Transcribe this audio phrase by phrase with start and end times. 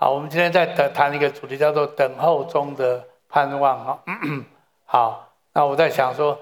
[0.00, 4.04] 好，我们今天在谈谈一个主题，叫做“等候中的盼望”哈。
[4.86, 6.38] 好，那我在想说，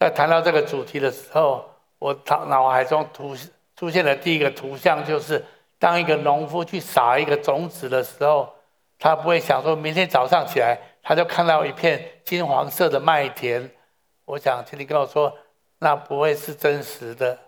[0.00, 1.64] 在谈到这个主题的时候，
[2.00, 3.36] 我脑脑海中图
[3.76, 5.44] 出现的第一个图像，就是
[5.78, 8.52] 当一个农夫去撒一个种子的时候，
[8.98, 13.70] 他不会想说明天早上起来，他就看到一片金黄色的麦田。
[14.24, 15.32] 我想，请你跟我说，
[15.78, 17.38] 那不会是真实的。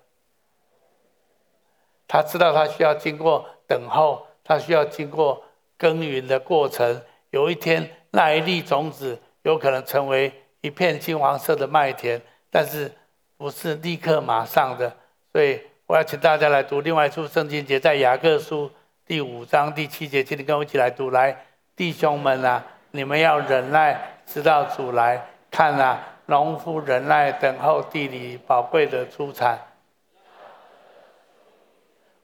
[2.06, 4.24] 他知道他需要经过等候。
[4.45, 5.43] 它需要经过
[5.77, 7.00] 耕耘的过程，
[7.30, 12.20] 有一天那一粒种子有可能成为一片金黄色的麦田，
[12.51, 12.91] 但是
[13.37, 14.95] 不是立刻马上的。
[15.32, 18.70] 所以我要请大家来读另外一处圣经节，在雅各书
[19.06, 21.10] 第五章第七节，请你跟我一起来读。
[21.10, 21.37] 来，
[21.74, 25.27] 弟兄们啊，你们要忍耐，直到主来。
[25.51, 29.59] 看啊，农夫忍耐等候地里宝贵的出产。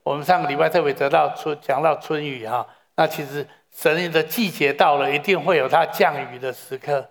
[0.08, 2.66] 我们上个礼拜特别得到春讲到春雨哈，
[2.96, 7.06] 那其实神的季节到了，一定会有它降雨的时刻。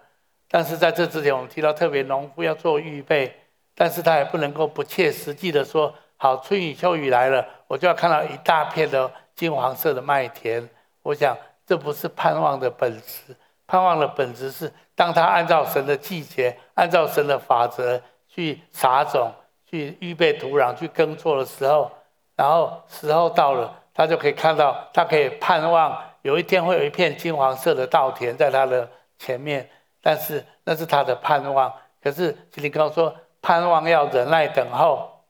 [0.49, 3.31] 但是在这之前，我们提到特别农夫要做预备，
[3.75, 10.67] 但是他也不能够不切实际的说，好，春雨秋雨来了，我就要看到一大片的金黄色的麦田。
[11.03, 13.35] 我想这不是盼望的本质，
[13.67, 19.31] 盼望的本质是，当他按照神的季节，按照神的法则去撒种、
[19.69, 21.91] 去预备土壤、去耕作的时候。
[22.37, 29.67] 然后时候到了，他就可以看到，他可以盼望有一天会有一片金黄色的稻田在他的前面，
[30.03, 31.73] 但是那是他的盼望。
[31.99, 35.23] 可是请你跟我说，盼望要忍耐等候。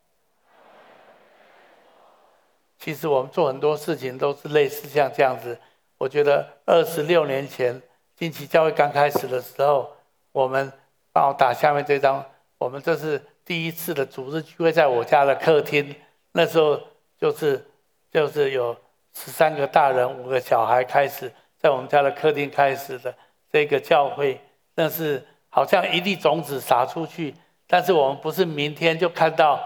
[2.77, 5.57] 其实我们做很多事情都是类似像这样子。
[5.97, 7.81] 我觉得二十六年前
[8.17, 9.89] 惊奇教会刚开始的时候，
[10.33, 10.69] 我们
[11.13, 12.25] 帮我打下面这张，
[12.57, 15.95] 我们这是第一次的组织聚会，在我家的客厅，
[16.33, 16.77] 那时候。
[17.19, 17.65] 就是，
[18.11, 18.75] 就是有
[19.13, 23.13] 十三个大人，五个小孩开始在我们家的客厅开始的
[23.51, 24.39] 这个教会，
[24.75, 27.33] 但是好像一粒种子撒出去，
[27.65, 29.59] 但是我们不是明天就看到，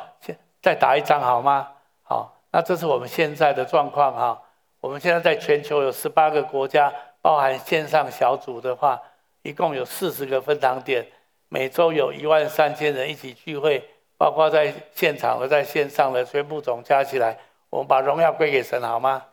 [0.62, 1.68] 再打一张好吗？
[2.04, 4.42] 好，那这是我们现在的状况哈。
[4.80, 6.92] 我们现在在全球有十八个国家，
[7.22, 9.00] 包含线上小组的话，
[9.44, 11.06] 一共有四十个分堂点，
[11.50, 13.88] 每周有一万三千人一起聚会。
[14.22, 17.36] 包括在现场和在线上的全部总加起来，
[17.72, 19.26] 我们把荣耀归给神，好吗？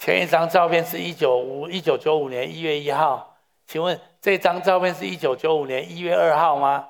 [0.00, 3.36] 前一张照片是一九五一九九五年一月一号，
[3.68, 6.88] 请问这张照片是一九九五年一月二号吗？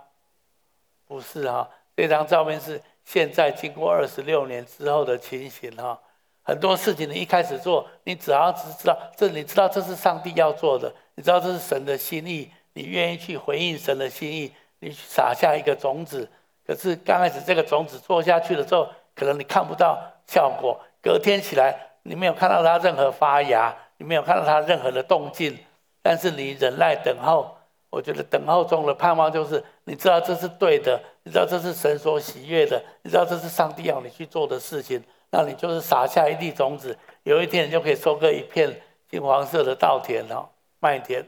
[1.07, 6.01] 不是哈，这张照片是现在经过二十六年之后的情形哈。
[6.43, 12.51] 很多事情你一开始做，你只要只知道这，你知道这是上帝要做的，你知道这是神的心意。
[12.75, 16.29] 你愿意去回应神的心意，你去撒下一个种子，
[16.67, 20.81] 可是刚开始这个种子做下去的时候，可能你看不到效果。
[21.01, 25.59] 隔天起来，你没有看到它任何发芽，你没有看到它任何的动静，
[26.03, 27.57] 但是你忍耐等候。
[27.91, 40.49] 我觉得等候中的盼望就是，你知道这是对的，你知道这是神所喜悦的，你知道这是上帝要你去做的事情，那你就是撒下一粒种子，有一天你就可以收割一片金黄色的稻田哦，
[40.81, 41.25] 麦田。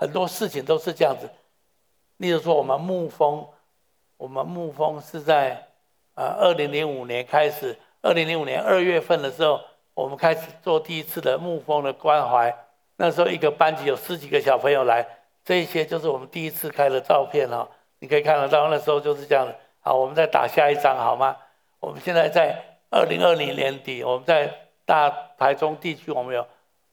[0.00, 1.28] 很多事情都是这样子，
[2.16, 3.46] 例如说，我们牧风，
[4.16, 5.66] 我们牧风是在
[6.14, 9.60] 呃二零零五年开始，二零零五年二月份的时候，
[9.92, 12.50] 我们开始做第一次的牧风的关怀。
[12.96, 15.06] 那时候一个班级有十几个小朋友来，
[15.44, 17.68] 这一些就是我们第一次开的照片哈，
[17.98, 19.54] 你可以看得到，那时候就是这样子。
[19.80, 21.36] 好，我们再打下一张好吗？
[21.78, 24.50] 我们现在在二零二零年底，我们在
[24.86, 26.46] 大台中地区，我们有。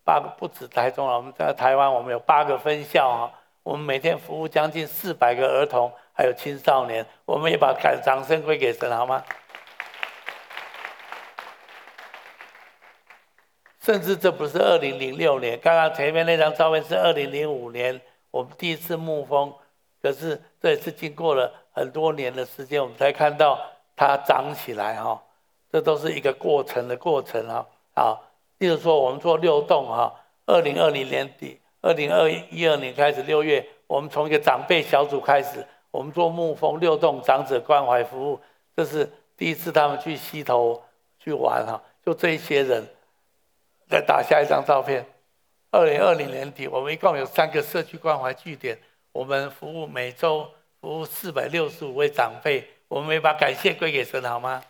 [0.08, 3.30] 八个不止台中了，我们在台湾，我们有八个分校啊。
[3.62, 7.06] 我们每天服务将近四百个儿童，还有青少年。
[7.26, 9.22] 我们也把感掌声归给神，好吗？
[13.82, 18.00] 甚至这不是二零零六年，刚刚前面那张照片是二零零五年，
[18.32, 19.54] 我们第一次牧蜂。
[20.02, 23.60] 可是这也是经过了很多年的时间，我们才看到
[23.94, 25.22] 它长起来哈。
[25.70, 27.68] 这都是一个过程的过程哈。
[27.94, 28.24] 好。
[28.60, 30.14] 例如说，我们做六栋哈，
[30.46, 38.40] 二零二零年底，二零二一二年开始六月，我们从一个长辈小组开始，我们做牧蜂六栋长者关怀服务，
[38.76, 40.84] 这是第一次他们去溪头
[41.20, 42.86] 去玩哈，就这一些人。
[43.90, 45.06] 再打下一张照片，
[45.72, 48.78] 二零二零年底，我们一共有三个社区关怀据点，
[49.14, 50.46] 我们服务每周
[50.82, 54.62] 服务四百六十五位长辈，我们也把感谢归给神，好吗？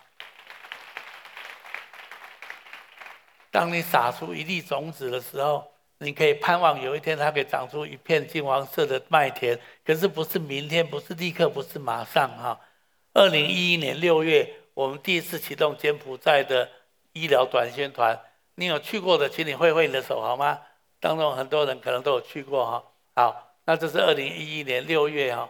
[3.57, 5.65] 当你撒出一粒种子的时候，
[5.97, 9.59] 你可以盼望有一天它可以长出一片金黄色的麦田。
[9.83, 12.61] 可是不是明天，不是立刻，不是马上哈。
[13.15, 16.69] 二零一一年六月，我们第一次启动柬埔寨的
[17.13, 18.21] 医疗短宣团，
[18.53, 20.61] 你有去过的，请你挥挥你的手好吗？
[20.99, 22.83] 当中很多人可能都有去过哈。
[23.15, 25.49] 好，那这是二零一一年六月哈。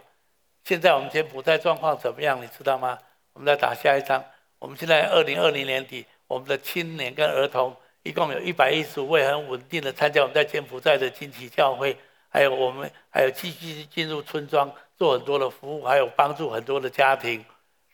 [0.64, 2.42] 现在我们柬埔寨状况怎么样？
[2.42, 2.98] 你知道吗？
[3.34, 4.24] 我们再打下一张。
[4.58, 11.96] 我们现在二零二零年底，我们的青年跟儿童一共有一百一十五位，很稳定的参加我们在柬埔寨的金旗教会，
[12.28, 17.44] 还有我们还有继续进入村庄做很多的服务，还有帮助很多的家庭。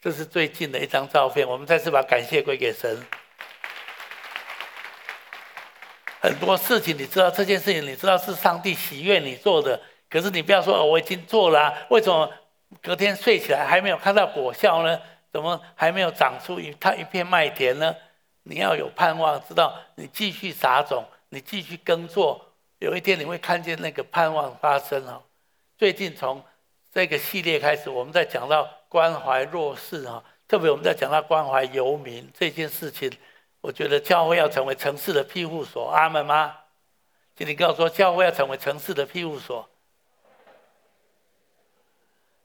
[0.01, 1.47] 这是最近的一张照片。
[1.47, 3.03] 我们再次把感谢归给神。
[6.21, 9.79] 很多事情你知道，这件事情你知道是上帝喜悦你做的，
[10.09, 12.31] 可是你不要说哦，我已经做了，为什么？
[12.81, 14.99] 隔天睡起来还没有看到果效呢？
[15.31, 17.95] 怎么还没有长出一它一片麦田呢？
[18.47, 25.23] 你要有盼望，知道你继续撒种，你继续耕作，有一天你会看见那个盼望发生哦。
[25.79, 26.43] 最近从
[26.93, 33.11] 这个系列开始，我们在讲到关怀弱势哈，特别我们在讲到关怀游民这件事情，
[33.61, 36.55] 我觉得教会要成为城市的庇护所，阿门吗？
[37.35, 39.67] 请你告诉我，教会要成为城市的庇护所。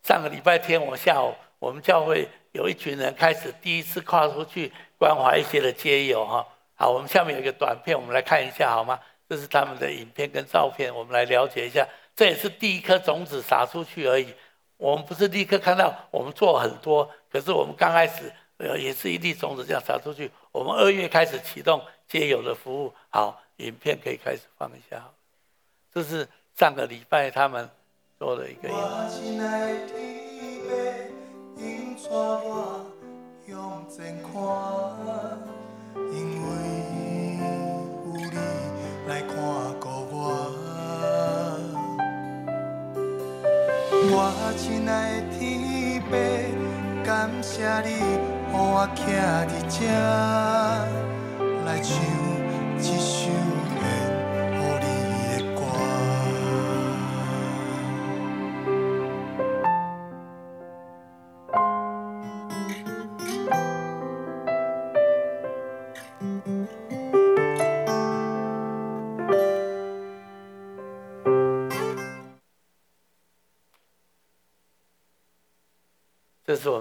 [0.02, 6.46] 上个礼拜天，我下午我们教会有一群人开始第一次跨出去关怀一些的街友哈。
[6.74, 9.00] 好，我们下面有一个短片，我们来看一下好吗？
[9.26, 11.88] 这是他们的影片跟照片，我们来了解一下。
[12.14, 14.34] 这也是第一颗种子撒出去而已。
[14.76, 20.30] 我们不是立刻看到我们做很多，可是我们刚开始呃也是一粒种子这样撒出去。
[20.52, 22.92] 我们二月开始启动街友的服务。
[23.08, 25.02] 好，影片可以开始放一下。
[25.92, 27.68] 这是上个礼拜他们。
[28.20, 28.68] 做了一个。
[33.50, 33.58] 向
[33.88, 34.30] 前看，
[35.96, 36.46] 因为
[38.06, 38.38] 有你
[39.08, 39.34] 来看
[39.80, 40.14] 顾我。
[44.12, 44.14] 我
[44.56, 46.10] 亲爱的天父，
[47.04, 47.10] 感
[47.42, 48.98] 谢你给我徛
[49.48, 51.09] 在这。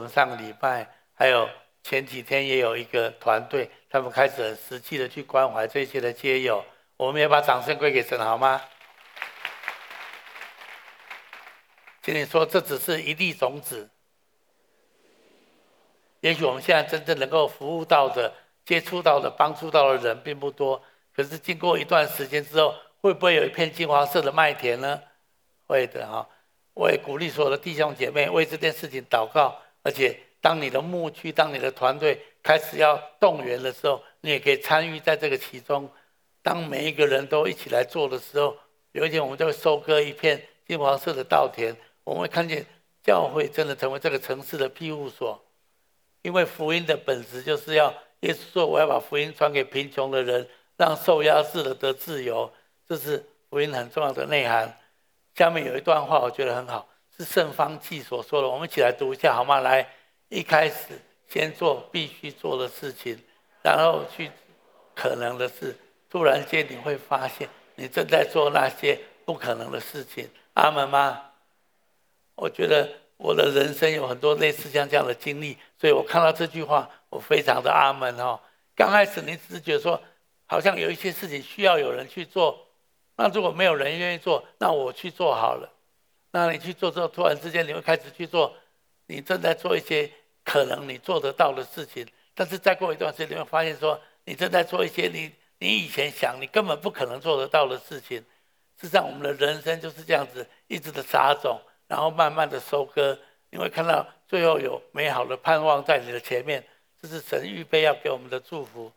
[0.09, 1.47] 上个礼拜，还有
[1.83, 6.65] 前几天也有一个团队，他们开始很实际的去关怀这些的街友。
[6.97, 8.61] 我们也把掌声归给神，好吗？
[12.01, 13.89] 请你说，这只是一粒种子。
[16.21, 18.33] 也许我们现在真正能够服务到的、
[18.65, 20.83] 接触到的、帮助到的人并不多，
[21.15, 25.01] 可是经过一段时间之后，会不会有一片金黄色的麦田呢？
[25.67, 26.27] 会的哈。
[26.73, 35.89] 我也鼓励所有的弟兄姐妹为这件事情祷告，而且当你的牧区、当你的团队开始要动员的时候，你也可以参与在这个其中。
[36.43, 38.55] 当每一个人都一起来做的时候，
[38.91, 41.75] 有一天我们就会收割一片金黄色的稻田。
[42.03, 42.63] 我们会看见
[43.01, 45.43] 教会真的成为这个城市的庇护所，
[46.21, 50.47] 因为福音的本质就是要耶稣说：“我要把福音传给贫穷的人，
[50.77, 52.53] 让受压制的得自由。”
[52.87, 54.77] 这是福音很重要的内涵。
[55.33, 56.87] 下面有一段话，我觉得很好，
[57.19, 58.47] 是圣方济所说的。
[58.47, 59.59] 我们一起来读一下好吗？
[59.59, 59.85] 来，
[60.29, 63.19] 一开始先做必须做的事情，
[63.61, 64.31] 然后去
[64.95, 65.77] 可能的事。
[66.09, 70.29] 突然间你会发现，你正在做那些不可能的事情。
[70.53, 71.25] 阿门吗？
[72.35, 78.39] 我觉得我的人生有很多类似像这样的经历，所以我看到这句话，我非常的阿门哦。
[78.75, 80.01] 刚开始你只是觉得说，
[80.47, 82.65] 好像有一些事情需要有人去做。
[83.17, 85.69] 那如果没有人愿意做，那我去做好了。
[86.31, 88.55] 那你去做之后，突然之间你会开始去做，
[89.07, 90.09] 你正在做一些
[90.43, 92.07] 可能你做得到的事情。
[92.35, 98.17] 但是再过一段时间，你会发现说，你正在做一些你你以前想你根本不可能做得到的事情。
[98.79, 103.17] 事实上，我们的人生就是这样子，一直的撒种，然后慢慢的收割。
[103.49, 106.63] 你会看到最后有美好的盼望在你的前面，
[107.01, 108.91] 这是神预备要给我们的祝福。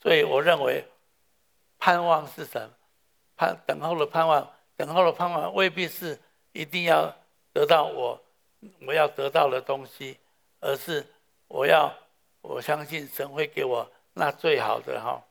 [0.00, 0.86] 所以我认为，
[1.78, 2.70] 盼望是什么？
[3.36, 6.18] 盼等候的盼望，等候的盼望未必是
[6.58, 7.14] 一定要
[7.52, 8.20] 得到我
[8.84, 10.18] 我要得到的东西，
[10.58, 11.06] 而是
[11.46, 11.96] 我要
[12.40, 15.22] 我相信神会给我那最好的哈。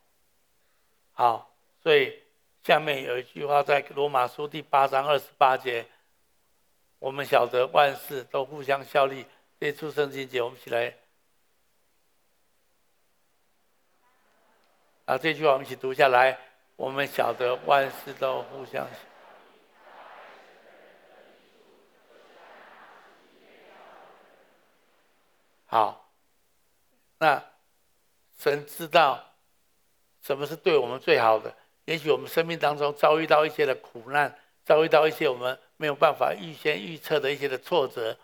[1.11, 1.51] 好，
[1.83, 2.17] 所以
[2.63, 5.85] 下面有一句话在罗马书第八章二十八节，
[6.97, 9.25] 我们晓得万事都互相效力，
[9.59, 10.95] 这出圣经节我们一起来，
[15.03, 16.39] 啊，这句话我们一起读下来。
[16.77, 18.87] 我们晓得万事都互相。
[25.67, 26.11] 好，
[27.19, 27.43] 那
[28.39, 29.23] 神知道
[30.21, 31.53] 什么是对我们最好的。
[31.85, 38.17] 也许我们生命当中遭遇到一些的苦难，遭遇到一些我们没有办法预先预测的一些的挫折，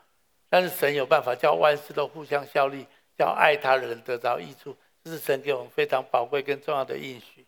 [0.50, 7.46] 但是神有办法叫万事都互相效力，叫爱他的人得到益处，这是神给我们非常宝贵跟重要的应许。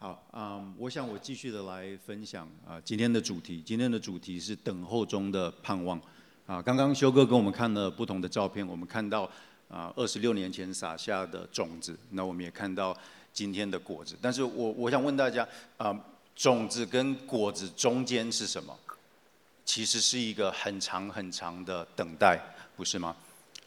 [0.00, 6.00] 好，嗯，我想我继续的来分享啊，今天的主题，今天的主题是等候中的盼望。
[6.46, 9.28] 啊，刚刚修哥跟我们看了不同的照片，我们看到
[9.68, 12.96] 啊，二十六年前撒下的种子，那我们也看到
[13.32, 14.16] 今天的果子。
[14.22, 15.92] 但是我我想问大家，啊，
[16.36, 18.72] 种子跟果子中间是什么？
[19.64, 22.40] 其实是一个很长很长的等待，
[22.76, 23.16] 不是吗？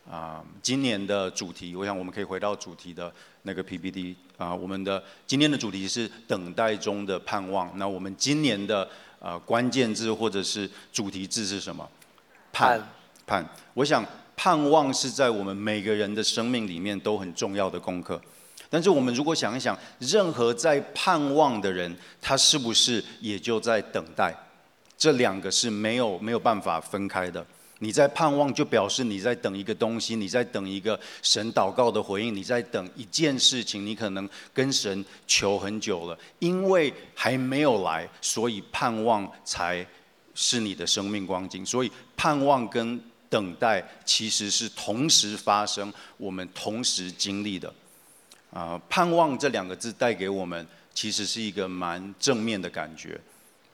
[0.10, 7.72] 啊，今年的主题，我想我们可以回到主题的那个 PPT 啊，我们的今天的主题是等待中的盼望。
[7.78, 8.88] 那我们今年的
[9.20, 11.88] 啊关键字或者是主题字是什么？
[12.52, 12.82] 盼
[13.26, 14.06] 盼，我想
[14.36, 18.20] 盼望是在我们每个人的生命里面都很重要的功课。
[18.70, 24.36] 但是我们如果想一想，任何在盼望的人，他是不是也就在等待？
[24.98, 27.46] 这两个是没有没有办法分开的。
[27.82, 39.86] 你在盼望，就表示你在等一个东西，你在等一个神祷告的回应，你在等一件事情，你可能跟神求很久了，因为还没有来，所以盼望才
[40.34, 41.66] 是你的生命光景。
[41.66, 41.92] 所以。
[42.22, 47.74] 盼望跟等待其实是同时发生，我们同时经历的。
[48.54, 53.20] 啊，盼望这两个字带给我们其实是一个蛮正面的感觉，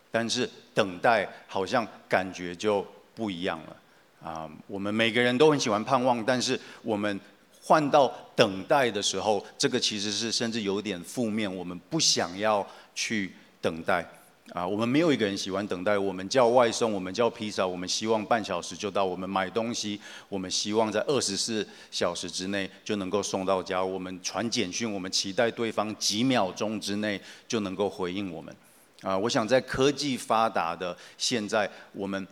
[0.10, 3.76] 但是等待好像感觉就不一样了。
[4.24, 7.20] 啊，我们每个人都很喜欢盼望，但是我们
[7.62, 14.06] 换到等待的时候，这个其实是甚至有点负面，我们不想要去等待。
[14.54, 15.98] 啊，我们没有一个人喜欢等待。
[15.98, 19.04] 我们叫外送，我们叫披萨，我们希望半小时就到。
[19.04, 23.84] 我们买东西，我们希望在二十四小时之内就能够送到家。
[23.84, 28.56] 我们传简讯，我们期待对方几秒钟之内就能够回应我们。
[29.02, 32.26] 啊，我想在科技发达的现在，我们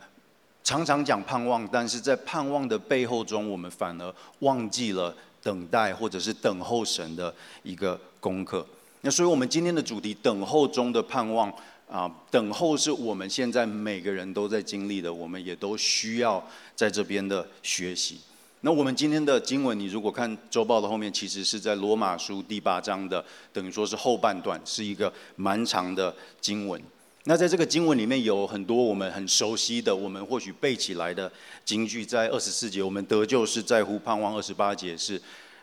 [0.66, 7.32] 常常讲盼望，但是在盼望的背后中，我们反而忘记了等待或者是等候神的
[7.62, 8.66] 一个功课。
[9.02, 11.52] 那所以，我们今天的主题“等候中的盼望”。
[11.88, 16.44] 啊，等候是我们现在每个人都在经历的，我们也都需要
[16.74, 18.18] 在这边的学习。
[18.62, 26.82] 那我们今天的经文，你如果看周报的后面，其实是在罗马书第八章的，等于说是后半段，是一个蛮长的经文。
[27.28, 31.30] 那在这个经文里面有很多我们很熟悉的，我们或许背起来的
[31.64, 35.20] 金句，在二十四节，我们得救是在乎盼望；二十八节是。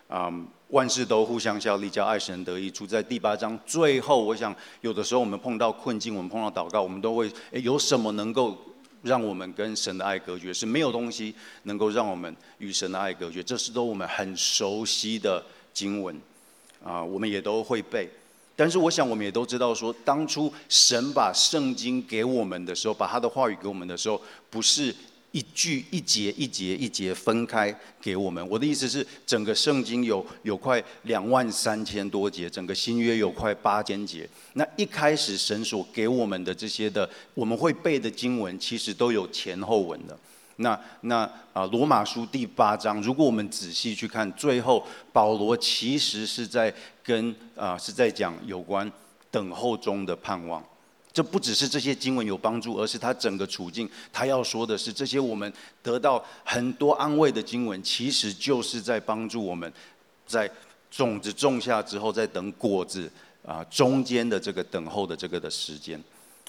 [0.09, 0.31] 啊、
[0.67, 2.85] 万事都互相效力，叫爱神得益处。
[2.85, 8.55] 在第八章最后，我想有的时候我们碰到困境，我们碰到祷告，我们都会，诶，有什么能够
[9.01, 10.53] 让我们跟神的爱隔绝？
[10.53, 13.41] 是没有东西能够让我们与神的爱隔绝。
[13.41, 15.43] 这是都我们很熟悉的
[15.73, 16.15] 经文，
[16.83, 18.07] 啊、我们也都会背。
[18.55, 24.95] 但是我想，我们也都知道说，当初神把圣经给我们的时候，把他的话语给我们的时候，不是。
[25.33, 28.47] 一句一节一节一节分开给我们。
[28.47, 34.29] 我的意思是，整个圣经有有快两万三千多节，整个新约有快八千节。
[34.53, 40.15] 那一开始神所给我们的这些的我们会背的经文，其实都有前后文的。
[40.57, 48.91] 那那啊，罗马书第八章，如果我们仔细去看，最后保罗其实是在跟啊是在讲有关
[49.31, 50.63] 等候中的盼望。
[51.11, 53.87] 这不只是这些经文有帮助，而是他整个处境。
[54.11, 59.71] 他要说的是，这些我们得到很多安慰的经文，其实就是在帮助我们，
[60.25, 60.49] 在
[60.89, 63.11] 种子种下之后，在等果子
[63.45, 66.03] 啊中间的这个等候的这个的时间。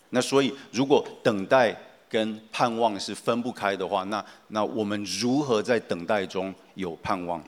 [0.09, 1.77] 那所以，如果等待
[2.09, 7.41] 跟盼望是分不开的话，那那我们如何在等待中有盼望？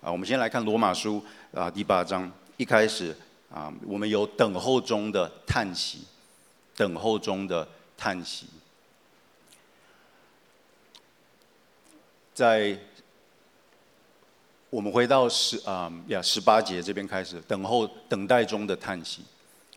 [0.00, 3.16] 啊，我们先来看罗马书啊第八章一开始
[3.52, 6.00] 啊，我们有等候中的叹息。
[6.76, 8.48] 等候中的叹息，
[12.34, 12.76] 在
[14.70, 19.22] 我们回到十啊呀十八节这边开始，等候等待中的叹息，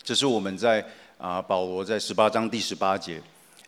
[0.02, 0.84] 这是我们在
[1.20, 3.22] 啊保罗在十八章第十八节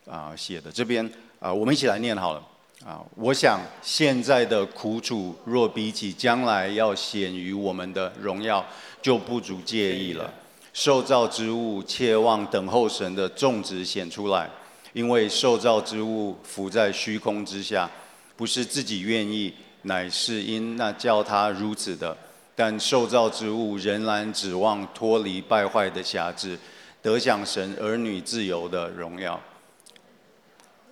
[0.10, 0.72] 啊写的。
[0.72, 2.44] 这边啊，我们一起来念好了
[2.86, 3.01] 啊。
[3.16, 8.66] 我想现在的苦楚，若比起将来要显于我们的荣耀，
[9.01, 10.34] 就不足介意了。
[10.74, 14.50] 受造之物切望等候神的种子显出来，
[14.94, 17.89] 因为受造之物浮在虚空之下，
[18.38, 22.16] 不是自己愿意，乃是因那叫他如此的。
[22.56, 26.58] 但受造之物仍然指望脱离败坏的辖制，
[27.01, 29.39] 得享神儿女自由的荣耀。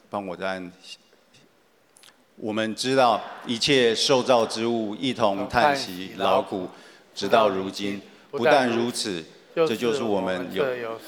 [0.09, 0.71] 帮我再按。
[2.35, 6.69] 我们知道一切受造之物一同叹息劳苦，
[7.15, 8.01] 直到如今。
[8.29, 9.23] 不但如此，
[9.55, 10.65] 这就是我们有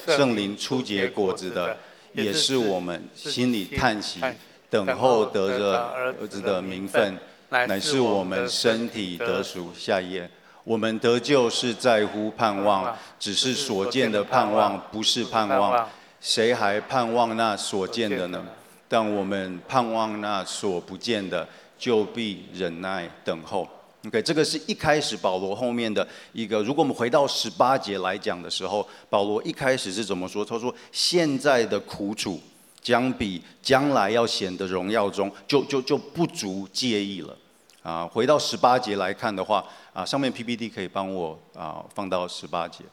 [0.07, 1.77] 圣灵初结果子的，
[2.13, 4.21] 也是我们心里叹息，
[4.69, 7.17] 等候得着儿子的名分，
[7.49, 9.71] 乃是我们身体得赎。
[9.77, 10.29] 下一页。
[10.63, 15.87] 我们得救是在乎盼望，只是所见的盼望不是盼望。
[16.21, 18.45] 谁还盼望那所见的呢？
[18.89, 23.65] 但我们盼望那所不见的，就必忍耐等候。
[24.05, 26.61] OK，这个是一开始保罗后面的一个。
[26.63, 30.43] 如果我们回到十八节来讲的时候，保罗一开始是怎么说？
[30.43, 32.41] 他说：“现在的苦楚，
[32.81, 37.37] 将比将来要显得荣耀中，就就就不足介意了。”
[37.83, 39.63] 啊，回到十八节来看的话。
[39.91, 42.85] 啊，上面 PPT 可以帮我啊放到十八节，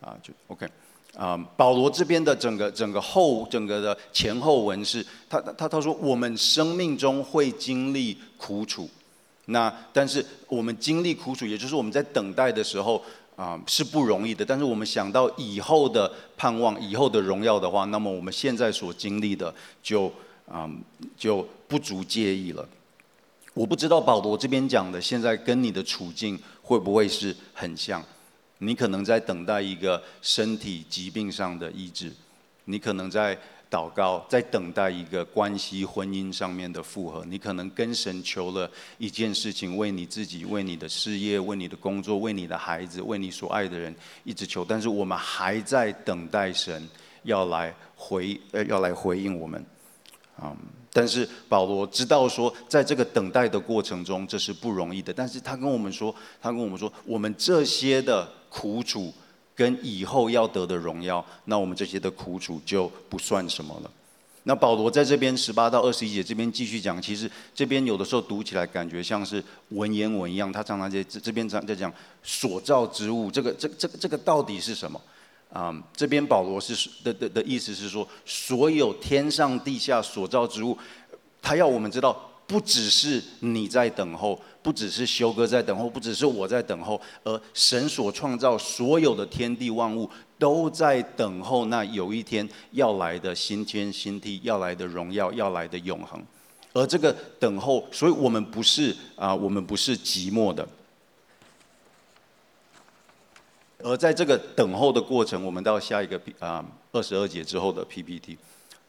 [0.00, 0.68] 啊就 OK，
[1.16, 8.88] 啊保罗这边的整个整个后整个的前后文是，他他他说我们生命中会经历苦楚，
[9.46, 13.00] 那但是我们经历苦楚，也就是我们在等待的时候
[13.36, 20.12] 啊是不容易的，但是我们想到以后的盼望、以后的荣耀的话，那么我们现在所经历的就
[20.50, 20.68] 啊
[21.16, 22.68] 就不足介意了。
[23.54, 28.04] 我不知道保罗这边讲的现在跟你的处境会不会是很像？
[28.58, 32.12] 你可能在等待一个身体疾病上的医治，
[32.64, 33.36] 你可能在
[33.70, 46.88] 祷告，在等待一个关系婚姻上面的复合，你可能跟神求了一件事情，为你自己、为你的事业、为你的工作、为你的孩子、为你所爱的人一直求，但是我们还在等待神
[47.24, 49.64] 要来回呃要来回应我们，
[50.38, 50.56] 啊。
[50.94, 55.12] 但是保罗知道说，在这个等待的过程中，这是不容易的。
[55.12, 59.12] 但是他跟我们说，他跟我们说，我们这些的苦楚
[59.56, 63.90] 跟以后要得的荣耀，那我们这些的苦楚就不算什么了。
[64.44, 75.00] 那保罗在这边十八到二十一节这边继续讲，其实这边有的时候读起来感觉像是文言文一样，他常常在这这边在在讲所造之物，这个这这个这个到底是什么？
[75.54, 80.76] 啊、这边保罗是的的的意思是说，所有天上地下所造之物，
[81.40, 82.12] 他要我们知道，
[82.44, 96.20] 不只是你在等候，不只是修哥在等候，不只是我在等候，而神所创造所有的天地万物都在等候那有一天要来的新天新地，要来的荣耀，要来的永恒。
[96.72, 100.66] 而这个等候，所以我们不是啊，我们不是寂寞的。
[103.84, 108.38] 而在这个等候的过程，我们到下一个啊二十二节之后的 PPT，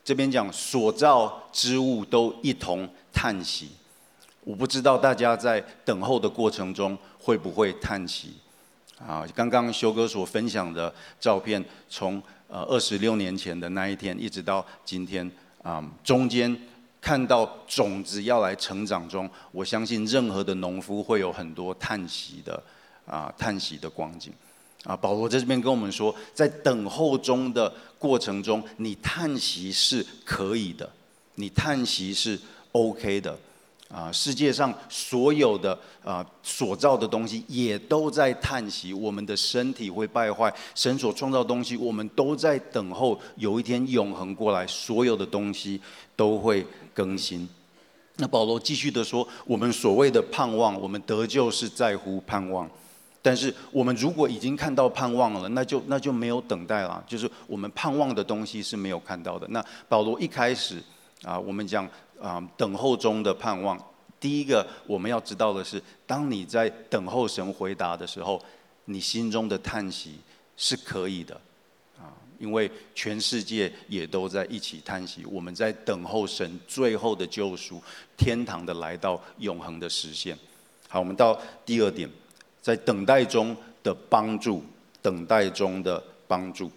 [0.06, 3.72] 这边讲所造之物都一同叹息。
[4.46, 8.36] 我不知道大家在等候的过程中会不会叹息
[8.98, 9.28] 啊？
[9.36, 15.30] 刚刚修哥所分享的照片，从呃二十六年前的那一天一直到今天
[15.62, 16.58] 啊，中间
[17.02, 22.64] 看到种子要来成长中，我相信任何的农夫会有很多叹息的
[23.06, 24.32] 啊叹息的光景。
[24.86, 30.90] 啊，保罗在这边跟我们说，在等候中的过程中，你叹息是可以的，
[31.36, 32.40] 你叹息是
[32.72, 33.38] OK 的。
[33.88, 45.80] 啊，世界上所有的啊所造的东西也都在叹息，我们的身体会败坏，神所创造的东西，我们都在等候有一天永恒过来，所有的东西
[46.16, 47.48] 都会更新。
[48.18, 52.68] 那保罗继续的说，我们所谓的盼望，我们得救是在乎盼望。
[53.26, 57.04] 但是我们如果已经看到盼望了，那就那就没有等待了。
[57.08, 59.48] 就是我们盼望的东西是没有看到的。
[59.48, 60.80] 那保罗一开始
[61.24, 61.90] 啊，我们讲
[62.22, 63.84] 啊，等候中的盼望。
[64.20, 68.40] 第一个我们要知道的是，当你在等候神回答的时候，
[68.86, 70.20] 你心中的叹息
[70.56, 71.34] 是可以的
[71.98, 75.26] 啊，因为全世界也都在一起叹息。
[75.26, 77.82] 我们在等候神最后的救赎，
[78.16, 80.38] 天堂的来到，永恒的实现。
[80.88, 81.36] 好，我们到
[81.66, 82.08] 第二点。
[82.66, 84.64] 在等待中的帮助，
[85.00, 86.72] 等待中的帮助。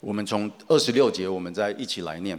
[0.00, 2.36] 我们从二十六节，我们再一起来念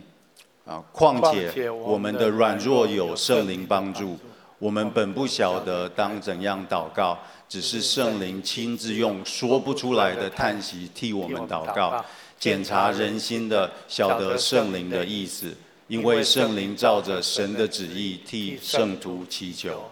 [0.65, 0.83] 啊。
[0.91, 4.19] 况且我们的软弱有圣灵帮助，
[4.57, 12.03] 我们本不晓得当怎样祷告，只是圣灵亲自用说不出来的叹息替我们祷告，
[12.37, 15.55] 检查人心的，晓得圣灵的意思，
[15.87, 19.89] 因为圣灵照着神的旨意替圣徒祈求。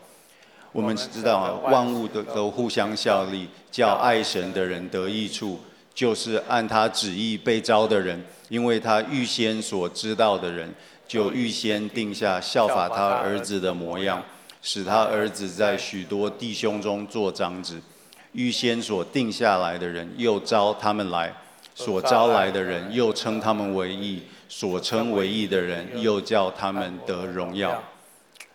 [0.78, 5.60] 我们知道啊，万物都都互相效力，叫爱神的人得益处，
[5.92, 10.72] 就是按他旨意被招的人，因为他预先所知道的人，
[11.08, 14.24] 就预先定下效法他儿子的模样，
[14.62, 17.82] 使他儿子在许多弟兄中做长子。
[18.34, 21.34] 预先所定下来的人，又招他们来，
[21.74, 27.82] 所招来的人又称他们为义，所称为义的人又叫他们得荣耀。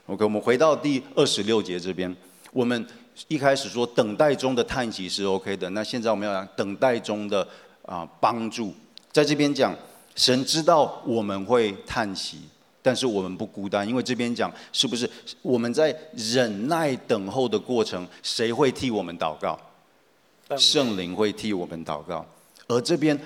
[0.06, 2.14] OK，我们回到第二十六节这边，
[2.52, 2.86] 我们
[3.28, 7.46] 一开始说等待中的叹息是 OK 的，那现在我们要讲等待中的
[7.86, 8.74] 啊帮助，
[9.12, 9.74] 在这边讲，
[10.16, 12.40] 神知道我们会叹息，
[12.82, 15.08] 但是我们不孤单，因为这边讲是不是
[15.40, 19.58] 我们在忍耐等候的过程，谁会替我们祷告？
[20.58, 22.26] 圣灵会替我们祷告，
[22.66, 23.18] 而这边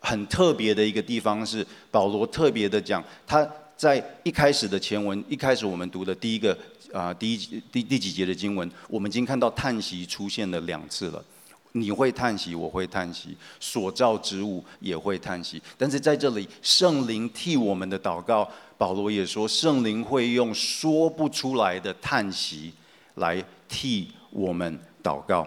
[0.00, 6.56] 很特别的一个地方是保罗特别的讲，他在一开始的前文，一开始我们读的第一个
[6.92, 11.22] 啊、第一第第几节的经文，我们已经看到叹息出现了两次了。
[11.72, 15.60] 你会叹息，我会叹息，所造之物也会叹息。
[15.76, 22.72] 但是在这里，圣灵替我们的祷告，保罗也说，圣灵会用说不出来的叹息
[23.16, 25.44] 来替我们祷告。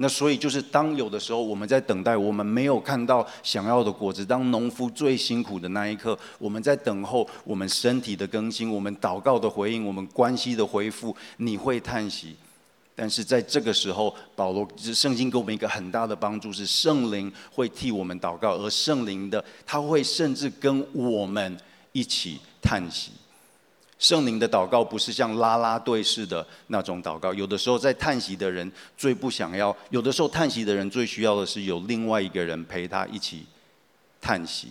[0.00, 4.24] 那所以就是当有的时候我们在等待，我们没有看到想要的果子。
[4.24, 11.16] 当农夫最辛苦的那一刻，我们在等候我们身体的更新，我们祷告的回应，我们关系的恢复。
[11.38, 12.36] 你会叹息，
[12.94, 21.58] 但是在这个时候，保罗圣经给我们一个很大的帮助，是圣灵会替我们祷告，而圣灵的他会甚至跟我们
[21.90, 23.10] 一起叹息。
[23.98, 33.44] 圣灵的祷告不是像拉拉队似的那种祷告，有的时候在叹息的人最不想要，有的时候叹息的人最需要的是有另外一个人陪他一起
[34.20, 34.68] 叹息，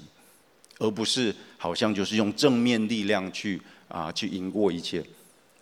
[0.80, 5.04] 而不是好像就是用正面力量去啊去赢过一切。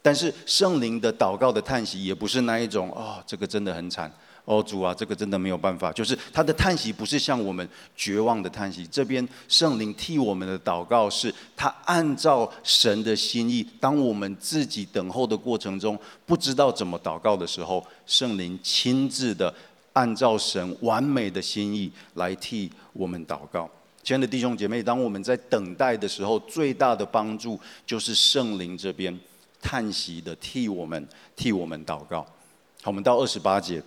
[0.02, 4.12] 但是圣灵的祷告的叹息也不是那一种哦，这个真的很惨。
[4.46, 5.92] 哦，主啊，这个真的没有办法。
[5.92, 13.68] 就是他的叹息不是像我们绝望的叹息，这边圣灵替我们的祷告是，他按照神的心意。
[13.80, 19.52] 当我们自己等候的过程中不知道怎么祷告的时候，圣灵亲自的
[19.94, 23.68] 按照神完美的心意来替我们祷告。
[24.04, 29.20] 亲爱的弟兄姐妹，当我们在等待的时候，最大的帮助就是圣灵这边
[29.60, 32.22] 叹息的替我们替我们祷告。
[32.84, 33.82] 好，我们到二十八节。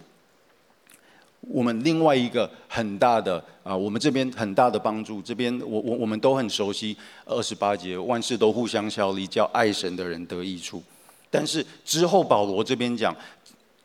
[1.40, 10.82] 我们另外一个很大的啊，我们这边很大的帮助，这边我我我们都很熟悉二十八节，万事都互相效力，叫爱神的人得益处。
[11.30, 13.16] 但是之后保罗这边讲，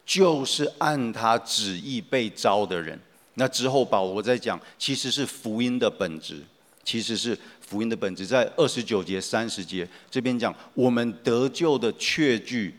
[0.06, 3.00] 就是按他旨意被召的人。
[3.36, 6.42] 那之后保罗在讲，其实是福音的本质，
[6.84, 12.76] 其实是福音的本质，在二十九节、三十节这边讲，我们得救的确据。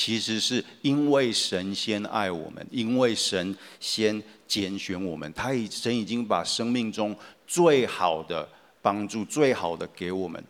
[0.00, 7.16] 其实是因为神先爱我们，因为神先拣选我们，他已神已经把生命中
[7.48, 8.48] 最好的
[8.80, 10.40] 帮助、最好的给我们，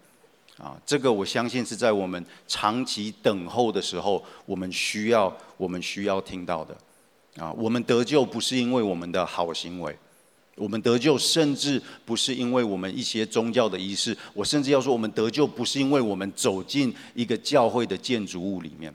[0.58, 6.76] 啊，这个我相信是在我们长期等候的时候，我们需要我们需要听到的，
[7.42, 9.96] 啊，我们得救不是因为我们的好行为，
[10.56, 18.94] 我们得救甚至不是因为我们一些宗教的仪式，我甚至要说，我们得救不是因为我们走进一个教会的建筑物里面。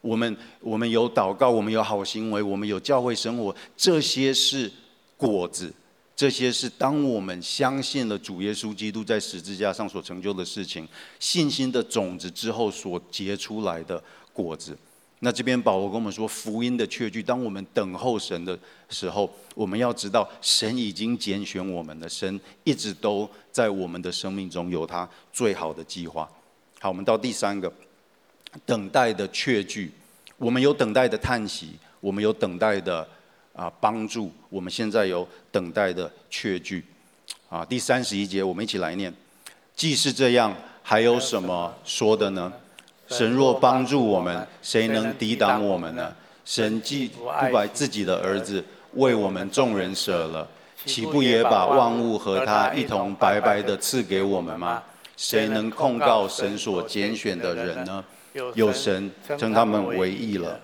[0.00, 4.70] 我们我们有祷告，我们有好行为，我们有教会生活，这些是
[5.16, 5.72] 果子，
[6.16, 14.76] 这些是当我们相信了主耶稣基督在十字架上所成就的事情，信心的种子之后所结出来的果子。
[15.22, 18.58] 那这边保罗跟我们说，福音的确据，当我们等候神的
[18.88, 26.26] 时候，我们要知道神已经拣选我们了，神一直都在我们的生命中有他最好的计划。
[26.78, 27.70] 好，我们到第三个。
[28.66, 29.92] 等待的确据，
[30.36, 33.06] 我们有等待的叹息，我们有等待的
[33.54, 36.84] 啊帮助，我们现在有等待的确据，
[37.48, 39.12] 啊，第三十一节，我们一起来念。
[39.74, 42.52] 既是这样，还有什么说的呢？
[43.08, 46.14] 神若帮助我们，谁能抵挡我们呢？
[46.44, 50.48] 神既不把自己的儿子为我们众人舍了，
[50.84, 54.82] 岂不也把万物和他一同白白的赐给我们吗？
[55.16, 58.04] 谁能控告神所拣选的人呢？
[58.54, 60.60] 有神称他们为义了，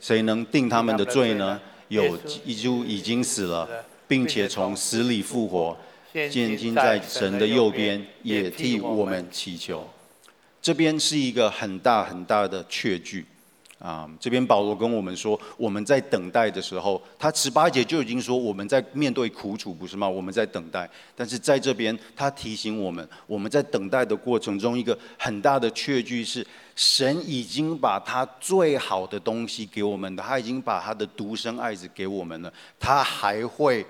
[0.00, 1.60] 谁能定他们的罪呢？
[1.88, 3.68] 有基督已经死了，
[4.06, 5.76] 并且从死里复活，
[6.12, 9.88] 现今在神的右边，也替我们祈求。
[10.62, 13.26] 这边是一个很大很大的确据。
[13.80, 20.06] 啊，这边保罗跟我们说，我们在等待的时候，他十八节就已经说我们在面对苦楚，不是吗？
[20.06, 33.86] 我们在等待，但是在这边他提醒我们，我们在等待的过程中，一个很大的确据是，神已经把他最好的东西给我们的，他已经把他的独生爱子给我们了，他还会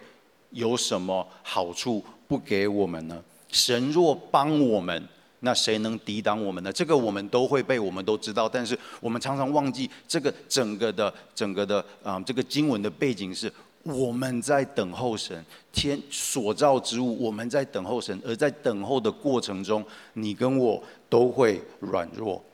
[0.51, 3.21] 有什么好处不给我们呢？
[3.51, 5.09] 神若帮我们。
[5.41, 6.73] 那谁能抵挡我们呢？
[6.73, 8.49] 这个我们都会背，我们都知道。
[8.49, 13.51] 但是我们常常忘记这个整个的、整个的啊、嗯，这个经文的背景是
[13.83, 22.45] 我们在等候神，天所造之物，我们在等候神，而在等候的过程中，你跟我都会软弱。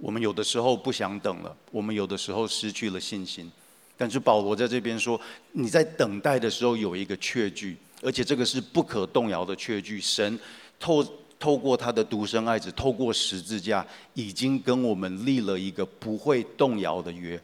[0.00, 3.50] 我们有的时候不想等了，我们有的时候失去了信心。
[3.96, 5.20] 但是保罗在这边说，
[5.52, 10.00] 你在等待的时候有一个确据，而且这个是不可动摇的确据。
[10.00, 10.36] 神
[10.80, 11.04] 透
[11.40, 17.40] 透过他的独生爱子，透过十字架，已经跟我们立了一个不会动摇的约。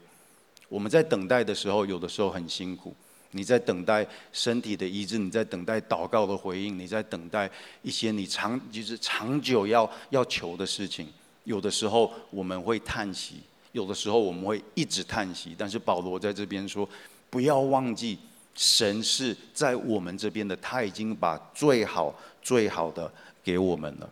[0.68, 2.94] 我们在等待的时候，有的时候很辛苦。
[3.32, 7.50] 你在等待身体的医治，你在等待祷告的回应，你在等待
[7.82, 11.06] 一些你长就是长久要要求的事情。
[11.44, 13.36] 有的时候我们会叹息，
[13.72, 15.54] 有的时候我们会一直叹息。
[15.56, 16.88] 但是保罗在这边说，
[17.28, 18.18] 不要忘记，
[18.54, 23.12] 神是在我们这边的，他已经把最好最好的
[23.46, 24.10] 给我们了。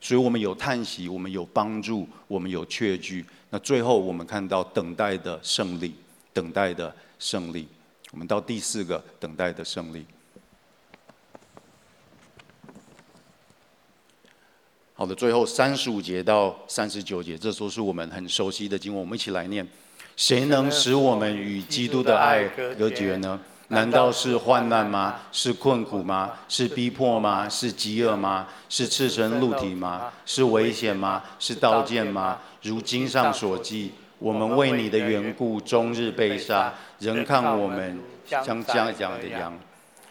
[0.00, 3.24] 所以我们有叹息，我们有帮助，我们有确据。
[3.50, 5.96] 那最后我们看到等待的胜利，
[6.32, 7.66] 等待的胜利。
[8.12, 10.06] 我们到第四个等待的胜利。
[14.94, 19.66] 好的，最后三十五节到三十九节，这都是我们很熟悉的经文，我们一起来念：
[20.16, 22.46] 谁能使我们与基督的爱
[22.78, 23.40] 隔绝呢？
[23.72, 25.20] 难道是患难吗？
[25.32, 26.32] 是困苦吗？
[26.46, 27.48] 是逼迫吗？
[27.48, 28.46] 是饥饿吗？
[28.68, 30.12] 是赤身露体吗？
[30.26, 31.22] 是危险吗？
[31.38, 32.38] 是刀剑吗？
[32.60, 39.58] 如经上所记，我们为你的缘故终日被杀，人看我们像将宰的羊。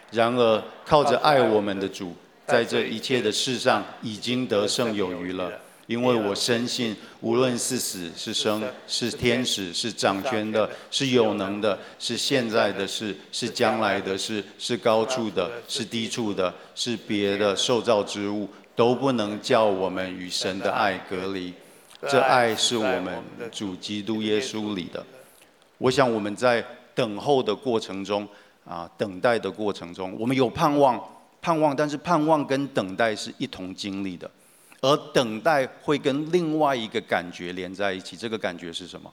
[0.10, 2.16] 然而靠着爱我们的主，
[2.48, 5.52] 在这一切的事上已经得胜有余了。
[5.92, 21.54] 因为我深信，无论是死是生，是天使，是掌权的，是有能的，是现在的事，是将来的事，是高处的，是低处的，是别的受造之物，都不能叫我们与神的爱隔离。
[22.08, 25.06] 这爱是我们主基督耶稣里的。
[25.78, 28.26] 我想我们在等候的过程中，
[28.64, 30.98] 啊，等待的过程中，我们有盼望，
[31.42, 34.32] 盼望，但是盼望跟等待是一同经历的。
[34.82, 39.12] 而等待会跟另外一个感觉连在一起，这个感觉是什么？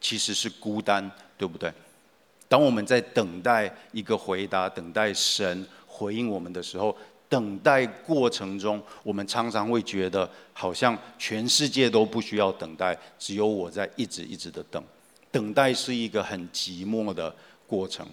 [0.00, 1.72] 其实是孤单，对不对？
[2.48, 6.96] 当我们在等待一个回答，等待神回应我们的时候，
[7.28, 14.82] 等待过程中，我们常常会觉得好像全世界都不需要等待，只有我在一直一直的等。
[15.30, 17.34] 等待是一个很寂寞的
[17.66, 18.06] 过程。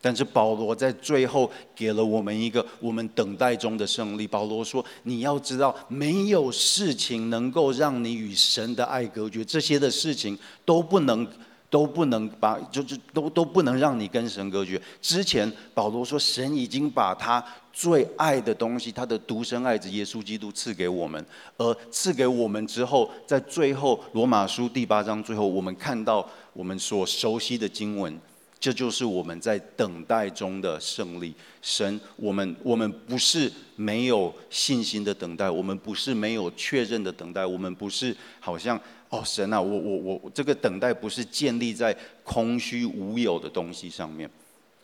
[0.00, 4.26] 但是保罗在最后给了我们一个我们等待中的胜利。
[4.26, 11.26] 保罗说：“你要知道，没有事情能够让你与神的爱隔绝，这些的事情都不能
[11.68, 21.24] 都不能把，就是都都不能让你跟神隔绝。”之前保罗说，神已经把他最爱的东西，他的独生爱子耶稣基督赐给我们，
[21.56, 28.16] 而赐给我们之后，在最后罗马书第八章最后，我们看到我们所熟悉的经文。
[28.60, 31.32] 这就是我们在等待中的胜利。
[31.62, 44.28] 神，我们我们不是没有信心的等待，我们不是没有确认的等待，我们不是好像哦，神啊，我我我这个等待不是建立在空虚无有的东西上面。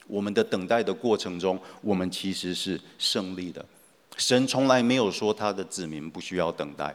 [0.06, 3.64] 我们的等待的过程中，我们其实是胜利的。
[4.16, 6.94] 神从来没有说他的子民不需要等待，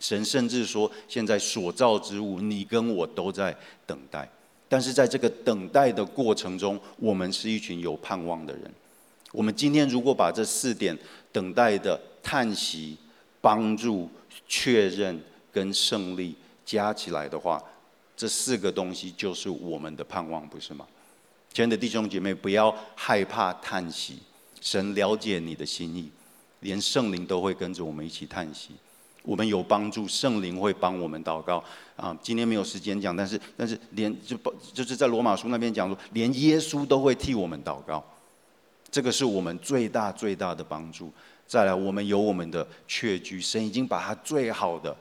[0.00, 4.26] 神甚至说，现在所造之物，你跟我都在等待。
[4.68, 8.70] 但是在这个等待的过程中，我们是一群有盼望的人。
[9.32, 10.96] 我们今天如果把这四点
[11.32, 12.96] 等待的叹息、
[13.40, 14.08] 帮助、
[14.46, 15.18] 确认
[15.52, 17.62] 跟胜利加起来的话，
[18.16, 20.86] 这四个东西就是我们的盼望，不是吗？
[21.52, 24.18] 亲爱的弟兄姐妹，不要害怕叹息，
[24.60, 26.10] 神了解你的心意，
[26.60, 28.70] 连圣灵都会跟着我们一起叹息。
[29.22, 31.62] 我们有帮助，圣灵会帮我们祷告
[31.96, 32.16] 啊。
[32.22, 34.36] 今天没有时间讲，但是但是连就
[34.72, 38.02] 就是在罗马书那边讲说，连耶稣都会替我们祷告，
[38.90, 41.12] 这个是我们最大最大的帮助。
[41.46, 44.94] 再来，我们有我们的确据，神已经把他最好的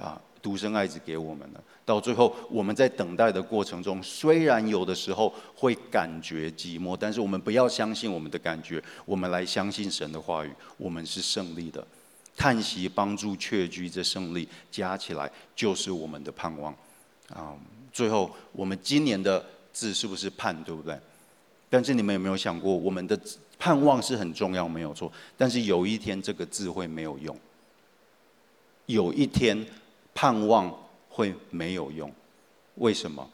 [0.00, 1.62] 啊独生爱子给我们了。
[1.84, 11.86] 到最后，我们在等待的过程中，虽然有的时候会感觉寂寞，但是我们不要相信我们的感觉，我们来相信神的话语，我们是胜利的。
[12.36, 16.72] 叹息、帮助、确据，这胜利加起来就是我们的盼望。
[17.30, 17.56] 啊，
[17.92, 20.96] 最后我们今年的字是不是盼，对不对？
[21.68, 23.18] 但是你们有没有想过，我们的
[23.58, 25.10] 盼望是很重要，没有错。
[25.36, 27.36] 但是有一天这个字会没有用，
[28.86, 29.66] 有一天
[30.14, 30.72] 盼望
[31.08, 32.12] 会没有用，
[32.76, 33.28] 为什么？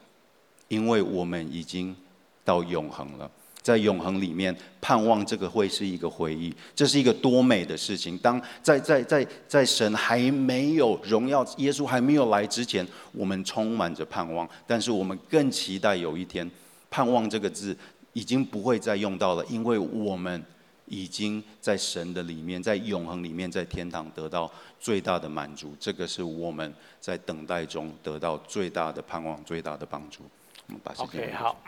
[0.69, 1.95] 因为我们已经
[2.43, 3.29] 到永恒了。
[3.63, 8.17] 在永恒里面，盼望这个会是一个回忆，这是一个多美的事情。
[8.17, 14.47] 当在在在在神还没有荣耀，耶稣还没有来之前，我们充满着盼望。
[14.67, 16.47] 但是我们更期待有一天，
[16.91, 17.75] 盼望这个字
[18.11, 20.43] 已经不会再用到了，因为我们
[20.85, 25.73] 已经在神的里面，在永恒里面，在天堂得到最大的满足。
[25.79, 30.23] 这个是我们在等待中得到最大的盼望、最大的帮助。
[30.67, 31.21] 我们把时间。
[31.23, 31.63] OK，好。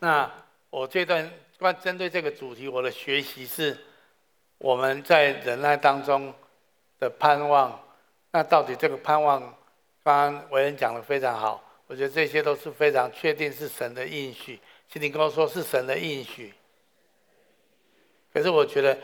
[0.00, 0.28] 那
[0.70, 3.76] 我这段关针对这个主题，我的学习是
[4.58, 6.32] 我们在忍耐当中
[6.98, 7.80] 的盼望。
[8.30, 9.40] 那到底这个盼望，
[10.04, 14.60] 刚刚伟恩讲的非常好，我觉得这些都是非常确定是神的应许。
[14.90, 16.52] 请你跟我说是神的应许，
[18.32, 18.96] 可是我觉得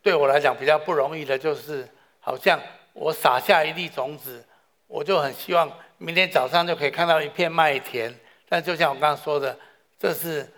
[0.00, 1.88] 对我来讲比较不容易的就是，
[2.20, 2.60] 好像
[2.92, 4.44] 我撒下一粒种子，
[4.86, 8.14] 我就很希望明天早上就可以看到一片麦田。
[8.48, 9.58] 但就像我刚刚说的，
[9.98, 10.48] 这是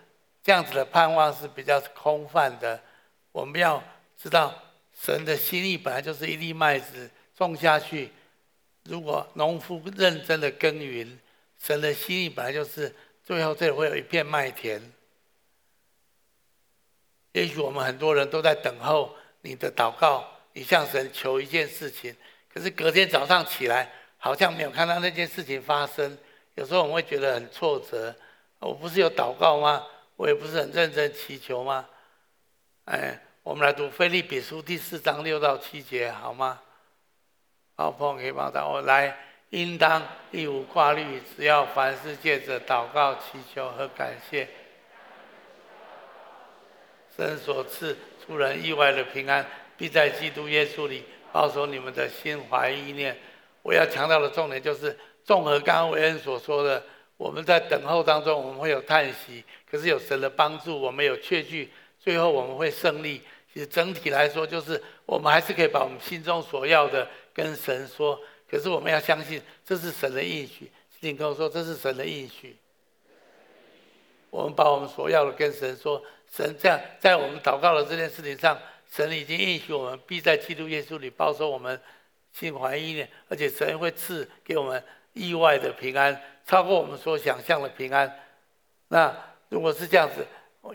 [0.47, 2.81] 这样子的盼望是比较空泛的。
[3.33, 3.83] 我们要
[4.17, 4.55] 知道
[4.97, 8.13] 神的心意本来就是一粒麦子种下去，
[8.85, 11.19] 如果农夫认真的耕耘，
[11.59, 12.95] 神的心意本来就是。
[13.25, 14.81] 最后，这里会有一片麦田。
[17.33, 22.15] 也许我们很多人都在等候你的祷告，你向神求一件事情，
[22.55, 26.17] 可是隔天早上起来，好像没有看到那件事情发生。
[26.55, 28.15] 有时候我们会觉得很挫折。
[28.61, 29.85] 我不是有祷告吗？
[30.17, 31.87] 我也不是很认真祈求吗？
[32.87, 36.61] 哎，我们来读腓立比书第四章六到七节，好吗？
[37.77, 39.17] 好，朋友可以帮到我来。
[39.51, 40.03] 应当
[40.33, 44.49] 一无挂虑，只要凡事借着祷告、祈求和感谢，
[47.17, 53.17] 神所赐出人意外的平安，必在基督耶稣里保守你们的心怀意念。
[53.63, 56.83] 我要强调的重点就是，综合刚刚伟恩所说的，
[57.17, 63.23] 我们在等候当中，我们会有叹息，可是有神的帮助，我们有确据，最后我们会胜利。
[63.53, 68.21] 其实整体来说，就是我们还是可以把我们心中所要的跟神说。
[68.51, 70.71] 可是我们要相信，这是神的应许。
[71.01, 72.57] 你跟我说，这是神的应许。
[74.29, 78.59] 我们把我们所要的跟神说，神这样在我们祷告的这件事情上，
[78.91, 81.81] 神已经应许我们必在基督耶稣里保守我们
[82.33, 84.83] 心怀意念，而且神会赐给我们
[85.15, 88.11] 意外的平安，超过我们所想象的平安。
[88.89, 89.15] 那
[89.49, 90.27] 如果是这样子，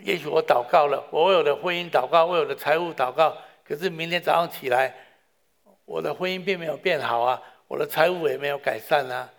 [0.02, 4.94] 也许我祷告了，我为我的婚姻祷告，为我的财务祷告，可是明天早上起来，
[5.84, 7.42] 我的婚姻并没有变好啊。
[7.68, 9.30] 我的财务也没有改善啊，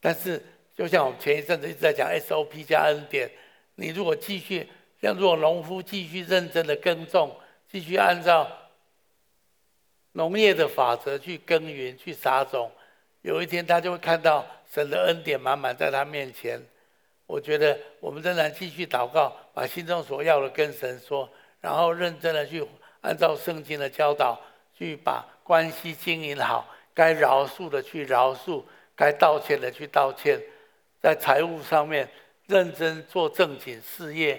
[0.00, 0.40] 但是
[0.76, 3.28] 就像我们前一阵子一直在讲 SOP 加 N 点，
[3.74, 4.68] 你如果继续
[5.02, 7.36] 像如果农夫继续认真的耕种，
[7.68, 8.48] 继续按照
[10.12, 12.70] 农业的法则去耕耘去撒种，
[13.22, 16.60] 有一天他就会看到神的恩典满满在他面前。
[17.26, 21.28] 我觉得我们仍然继续祷告，把心中所要的跟神说，
[21.60, 22.66] 然后认真的去
[23.02, 24.40] 按照圣经的教导
[24.76, 26.66] 去把关系经营好。
[26.92, 28.62] 该饶恕的去饶恕，
[28.96, 30.38] 该道歉的去道歉，
[31.00, 32.06] 在财务上面
[32.46, 34.38] 认真做正经事业，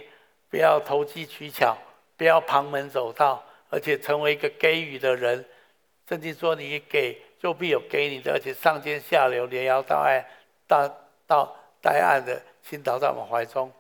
[0.50, 1.78] 不要投机取巧，
[2.17, 5.44] 不要旁门左道，而且成为一个给予的人。
[6.08, 10.26] 圣经说：“你给，就必有给你的，而且上尖下流，连摇带按，
[10.68, 13.72] 到到带按的倾倒在我们怀中。”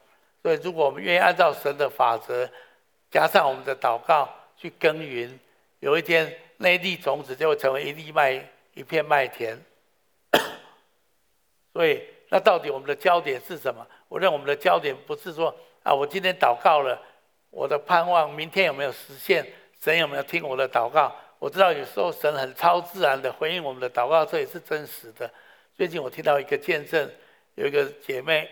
[0.41, 2.49] 所以，如果我们愿意按照神的法则，
[3.11, 5.39] 加上我们的祷告去耕耘，
[5.79, 8.43] 有一天那一粒种子就会成为一粒麦。
[8.73, 9.59] 一片麦田，
[11.73, 13.85] 所以那到底我们的焦点是什么？
[14.07, 16.97] 我认为我们的焦点不是说啊，我今天祷告了，
[17.49, 19.45] 我的盼望明天有没有实现？
[19.81, 21.13] 神有没有听我的祷告？
[21.41, 25.27] 我知道有时候神很超自然的回应我们的祷告，这也是真实的。
[25.75, 27.09] 最近我听到一个见证，
[27.55, 28.47] 有一个姐妹，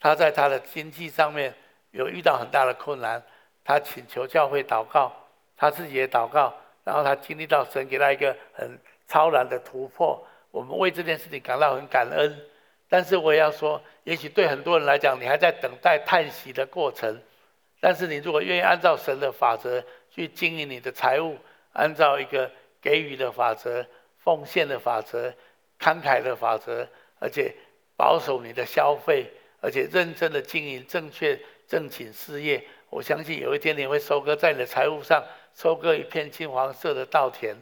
[0.00, 1.52] 她在她的经济上面
[1.90, 3.22] 有遇到很大的困难，
[3.62, 5.12] 她请求教会祷告，
[5.54, 8.78] 她自己也祷告，然后她经历到神给她一个很。
[9.06, 12.40] 超然的突破，我们为这件事情感到很感恩。
[12.88, 17.20] 但是我也要说，也许对很多人来讲，你还在等待叹息的过程。
[17.80, 21.36] 但是你如果愿意按照神的法则去经营你的财务，
[21.74, 25.32] 按照一个给予的法则、奉献的法则、
[25.78, 26.88] 慷慨的法则，
[27.20, 27.54] 而且
[27.96, 35.22] 保守你的消费，而且认真的经营正确正经事业，我相信有一天你会收割在你的财务上，
[35.54, 37.54] 收割一片金黄色的稻田。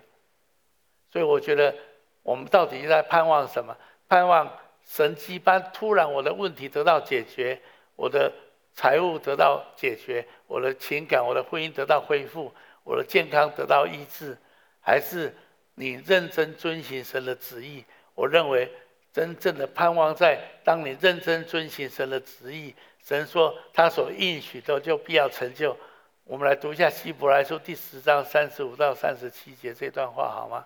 [1.11, 1.74] 所以我觉得，
[2.22, 3.76] 我们到底在盼望什么？
[4.09, 7.61] 盼望神迹般突然我的问题得到解决，
[7.97, 8.32] 我的
[8.74, 12.53] 财务得到解决，我的情感、我的婚姻得到恢复，
[12.85, 14.37] 我的健康得到医治，
[14.80, 15.35] 还是
[15.74, 17.85] 你认真遵行神的旨意？
[18.14, 18.70] 我认为
[19.12, 22.74] 真正的盼望在当你认真遵行神的旨意，
[23.05, 25.76] 神说他所应许的就必要成就。
[26.24, 30.64] 我们来读一下希伯来书第十章三十五到三十七节这段话好吗？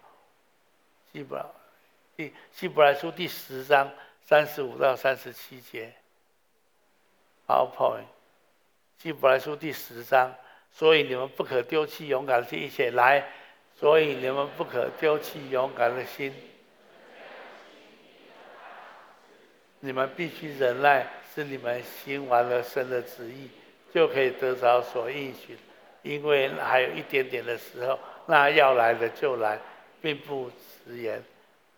[1.12, 1.44] 希伯来
[2.14, 3.90] 第希伯来书第十章
[4.22, 5.92] 三十五到三十七节
[7.46, 8.04] ，PowerPoint，
[8.98, 10.34] 希伯来书第十章，
[10.76, 13.26] 所以你们不可丢弃勇敢的心，一起来。
[13.78, 16.34] 所以你们不可丢弃勇敢的心。
[19.80, 23.48] 你们必须忍耐，使你们行完了神的旨意，
[23.94, 25.56] 就可以得着所应许。
[26.02, 29.58] 因为还有一点点的时候，那要来的就来，
[30.02, 30.50] 并不
[30.84, 31.22] 迟延。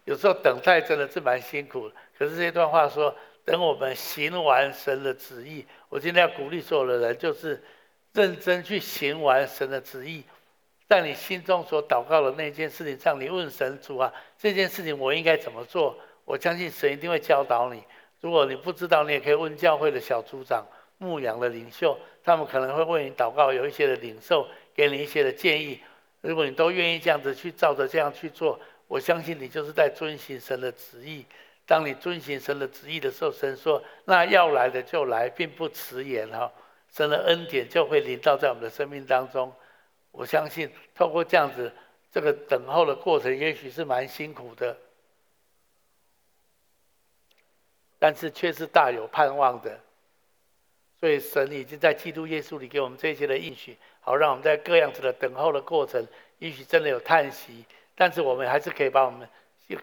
[0.07, 1.95] 有时候等待真的是蛮辛苦的。
[2.19, 7.63] 可是这段话说，等我们行完神的旨意，我今天要鼓励所有的人，就是
[8.19, 10.25] 认真去行完神的旨意。
[10.89, 15.97] 在你心中所祷告的那件事情上，你问神主啊，这件事情我应该怎么做？
[16.25, 17.81] 我相信神一定会教导你。
[18.21, 20.67] 如果你不知道，你也可以问教会的小组长、
[20.97, 25.79] 牧羊的领袖，他们可能会为你祷告，有一些的领受，给你一些的建议。
[26.23, 28.59] 如果你都愿意这样子去照着这样去做，
[28.89, 31.25] 我相信你就是在遵行神的旨意。
[31.65, 36.51] 当你遵行神的旨意的时候，神说：“那要来的就来，并不迟延。”哈，
[36.91, 39.53] 神的恩典就会临到在我们的生命当中。
[40.11, 41.73] 我相信透过这样子，
[42.11, 44.77] 这个等候的过程，也许是蛮辛苦的。
[48.01, 49.81] 但是却是大有盼望的，
[51.01, 56.07] 所以神已经在基督耶稣里给我们这些的应许，好让我们在各样子的等候的过程，
[56.39, 57.65] 也许真的有叹息，
[57.97, 59.29] 但是我们还是可以把我们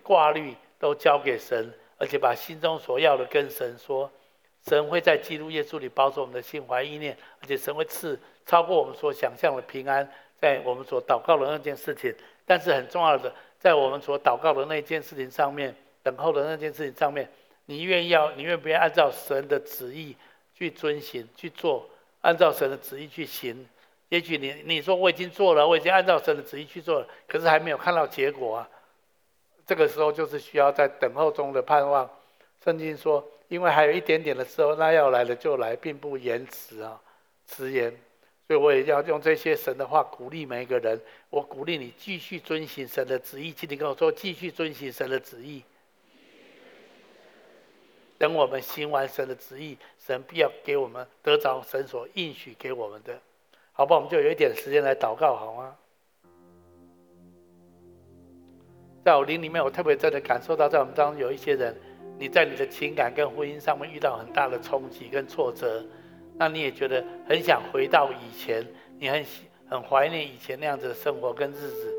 [0.01, 4.10] 挂虑都交给神，而且把心中所要的跟神说，
[4.68, 10.09] 神会在基督耶稣里保守我们的心怀意念，而且神会赐超过我们所想象的平安，
[10.41, 12.13] 在我们所祷告的那件事情。
[12.45, 17.30] 但是很重要的，在我们所祷告的那件事情上面，等候的那件事情上面。
[17.68, 20.16] 你愿意要，你愿不愿意按照神的旨意
[20.55, 21.88] 去遵行去做？
[22.22, 23.68] 按照神的旨意去行。
[24.09, 28.70] 也许你你说我已经做了，我已经按照神的旨意去做了，可是还没有看到结果啊。
[29.66, 32.07] 这个时候就是需要在等候中的盼望。
[32.63, 37.00] 圣经说，因为还有一点点的时候，那要来的就来，并不延迟啊，
[37.48, 37.91] 迟延。
[38.48, 41.00] 所以我也要用这些神的话鼓励每一个人。
[41.30, 43.52] 我鼓励你继续遵行神的旨意。
[43.52, 45.64] 请你跟我说，继续遵行神的旨意。
[48.18, 53.20] 等我们行完神的旨意，神必要给我们得着神所应许给我们的，
[53.74, 53.96] 好吧？
[53.96, 55.76] 我们就有一点时间来祷告，好吗？
[59.04, 61.76] 在我灵里面，我特别真的感受到，在我们当中有一些人，
[62.18, 65.86] 你在你的情感跟婚姻上面遇到很大的冲击跟挫折，
[66.38, 68.66] 那你也觉得很想回到以前，
[68.97, 69.26] 你很
[69.68, 71.93] 很怀念以前那样子的生活跟日子，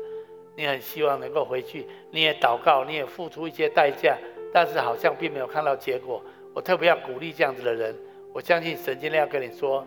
[0.55, 4.17] 你很希望能够回去，你也祷告，你也付出一些代价。
[4.53, 6.23] 但是好像并没有看到结果。
[6.55, 7.93] 我特别要鼓励这样子的人。
[8.33, 9.85] 我相信神今天要跟你说，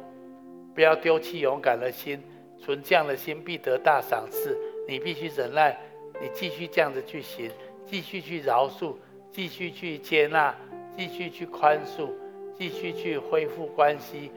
[0.75, 2.23] 不要丢弃勇敢的心，
[2.59, 4.57] 存这样的心必得大赏赐。
[4.87, 5.77] 你必须忍耐，
[6.21, 7.51] 你继续这样子去行，
[7.87, 8.95] 继续去饶恕，
[9.33, 10.55] 继续去接纳，
[10.97, 12.09] 继续去宽恕，
[12.57, 14.31] 继续去恢复关系，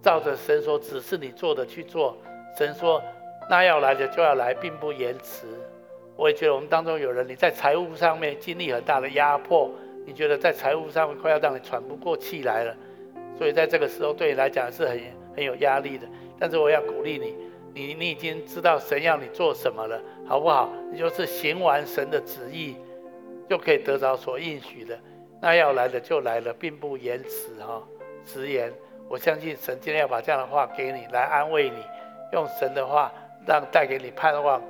[0.00, 2.16] 照着神所指示你做的去做。
[2.56, 3.02] 神说，
[3.50, 5.46] 那要来的就要来，并不延迟。
[6.16, 9.70] 我也觉得我们当中有人，你在财务上面经历很大的压迫，
[10.06, 12.76] 你觉得在财务上面快要让你喘不过气来了，
[13.38, 15.00] 所以在这个时候对你来讲是很
[15.34, 16.06] 很有压力的。
[16.38, 17.34] 但是我要鼓励你，
[17.72, 20.68] 你你已经知道神要你做什么了，好不好？
[20.92, 22.76] 你就是行完神的旨意，
[23.52, 24.98] 就可以得着所应许的。
[25.38, 27.82] 那要来的就来了，并不延迟哈，
[28.24, 28.72] 迟延。
[29.10, 31.76] 我相信神今天要把这样的话给你，来安慰你，
[32.32, 33.12] 用神的话
[33.46, 34.62] 让带给你盼望。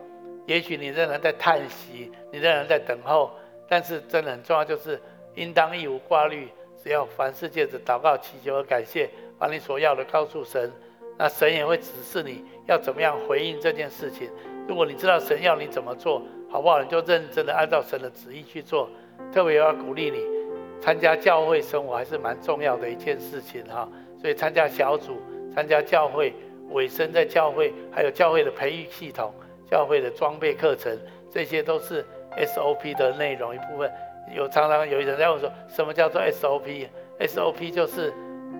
[0.49, 3.31] 也许你仍然在叹息，你仍然在等候，
[3.69, 5.01] 但是真的很重要，就是
[5.37, 6.49] 应当一无挂虑，
[6.83, 9.09] 只要凡事借着祷告、祈求和感谢，
[9.39, 10.73] 把你所要的告诉神，
[11.17, 14.29] 那神也会指示你要怎么样回应这件事情。
[14.67, 16.21] 如果你知道神要你怎么做，
[16.53, 16.83] 好不好？
[16.83, 18.91] 你就认真的按照神的旨意去做。
[19.33, 20.19] 特别要鼓励你，
[20.83, 23.89] 参加教会生活还是蛮重要的一件事情哈。
[24.21, 25.17] 所以参加小组、
[25.55, 26.35] 参加教会、
[26.73, 29.33] 委身在教会，还有教会的培育系统。
[29.71, 30.95] 教会的装备课程，
[31.31, 32.05] 这些都是
[32.37, 33.91] SOP 的内容一部分。
[34.37, 38.13] 有常常有人在问说，什么叫做 SOP？SOP 就是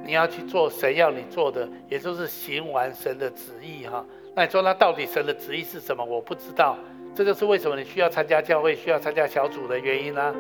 [0.03, 4.03] 你要去做神要你做的，也就是行完神的旨意哈。
[4.35, 6.03] 那你说那到底神的旨意是什么？
[6.03, 6.79] 我不知道。
[7.15, 10.35] 这就是为什么你需要参加教会、需要参加小组的原因啊。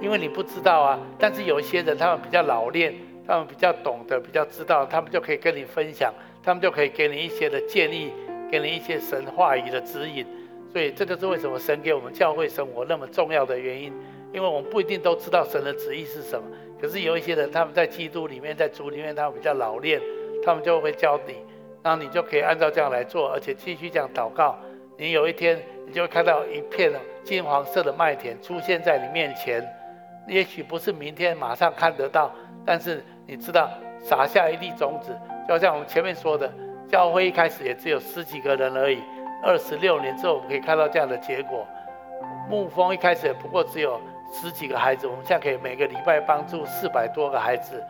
[0.00, 0.98] 因为你不知道啊。
[1.18, 2.94] 但是有一些人他们比较老练，
[3.26, 6.12] 他们比较懂得、比较知道，他们就可以跟你分享，
[6.42, 8.12] 他们就可以给你一些的建议。
[8.50, 10.24] 给你一些神话语的指引，
[10.72, 13.92] 所以这就是为什么神给我们教会生活那么重要的原因。
[14.32, 16.48] 因为我们不一定都知道神的旨意是什么，
[16.80, 20.00] 可是有一些人他们在基督里面，在主里面，他们比较老练，
[20.42, 21.34] 他们就会教你，
[21.82, 24.58] 然后你就可以按照这样来做，而且继续这样祷告。
[24.98, 26.92] 你有一天，你就会看到一片
[27.22, 29.64] 金黄色的麦田出现在你面前，
[30.26, 32.32] 也许不是明天马上看得到，
[32.66, 33.70] 但是你知道
[34.00, 35.16] 撒下一粒种子。
[35.46, 36.52] 就像我们前面说的，
[36.90, 39.00] 教会一开始也只有十几个人而已，
[39.44, 41.64] 二十六年之后我们可以看到这样的结果。
[42.50, 44.00] 牧蜂一开始也不过只有
[44.32, 47.80] 十几个孩子，我们现在可以每个礼拜帮助四百多个孩子。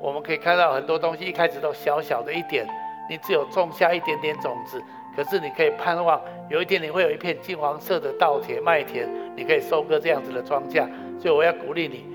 [0.00, 2.66] 我们可以看到很多东西一开始都小小的一点，
[3.08, 4.82] 你只有种下一点点种子，
[5.20, 6.18] 可是你可以盼望
[6.48, 9.06] 有一天你会有一片金黄色的稻田麦田，
[9.36, 10.88] 你可以收割这样子的庄稼。
[11.18, 12.06] 所以我要鼓励你，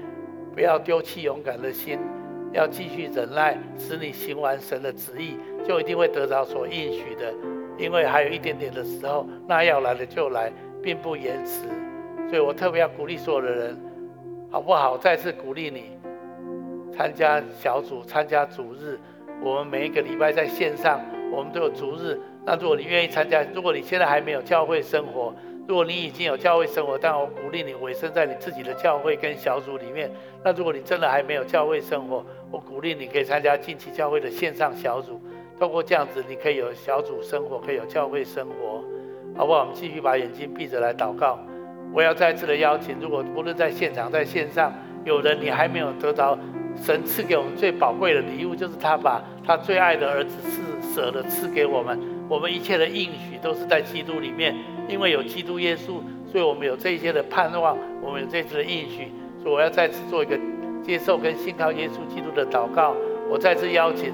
[0.55, 1.99] 不要丢弃勇敢的心，
[2.51, 7.31] 要继续忍耐，使你行完神的旨意，就一定会得着所应许的。
[7.77, 10.51] 因为还有一点点的时候，那要来的就来，
[10.81, 11.67] 并不延迟。
[12.27, 13.77] 所以我特别要鼓励所有的人，
[14.49, 14.97] 好不好？
[14.97, 15.91] 再次鼓励你。
[16.91, 18.97] 参加小组，参加主日，
[19.43, 20.99] 我们每一个礼拜在线上，
[21.31, 22.19] 我们都有主日。
[22.45, 25.33] 那如果你愿意参加，如果你现在还没有教会生活，
[25.67, 30.11] 如果你已经有教会生活，但我鼓励你委身在你自己的教会跟小组里面。
[30.43, 35.19] 那如果你真的还没有教会生活，我鼓励你可以参加近期教会的线上小组。
[35.59, 38.83] 透过这样子，你可以有小组生活，可以有教会生活，
[39.35, 39.61] 好不好？
[39.61, 41.39] 我们继续把眼睛闭着来祷告。
[41.93, 44.71] 我要再次的邀请，如果不论在现场在线上，
[45.03, 46.37] 有人你还没有得到。
[46.77, 51.97] 神赐给我们最宝贵的礼物，就是他把他最爱的儿子赐舍了赐给我们。
[52.27, 54.55] 我们一切的应许都是在基督里面，
[54.87, 56.01] 因为有基督耶稣，
[56.31, 59.11] 所以我们有这些的盼望，我们有这次的应许。
[59.41, 60.35] 所以我要再次做一个
[60.83, 62.95] 接受跟信靠耶稣基督的祷告。
[63.29, 64.11] 我再次邀请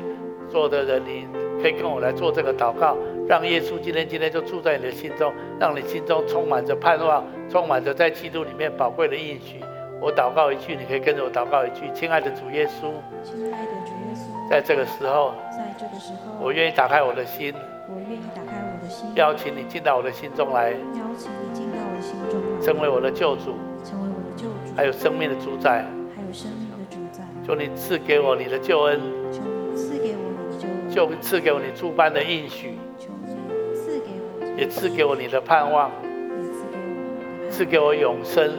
[0.50, 1.26] 所有的人，你
[1.62, 2.98] 可以跟我来做这个祷告，
[3.30, 9.62] 让耶稣今天今天就住在你的心中，让你心中充满着盼望，充满着在基督里面宝贵的应许。
[10.02, 11.90] 我祷告一句，你可以跟着我祷告一句。
[11.94, 12.92] 亲爱的主耶稣，
[13.24, 17.54] 亲爱的主耶稣，在这个时候，在这个时候，我愿意打开我的心，
[17.94, 25.86] 我愿意打开我的心，邀请你进到我的心中来，邀请你进到我的心中来，成为我的救主，成为我的救主，还有生命的主宰，
[26.16, 27.24] 还有生命的主宰。
[27.46, 29.00] 求你赐给我你的救恩，
[29.32, 33.34] 求你赐给我你的救恩，就赐给我你诸般的应许，求你
[33.76, 34.08] 赐给
[34.40, 38.52] 我，也赐给我你的盼望，也赐给我，赐给我永生。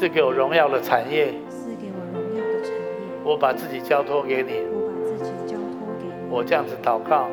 [0.00, 2.80] 赐给我荣耀的产业，赐给我荣耀的产业。
[3.22, 6.12] 我把自己交托给你，我把自己交托给你。
[6.30, 7.28] 我这样子祷告，